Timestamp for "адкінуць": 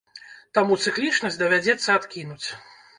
2.01-2.47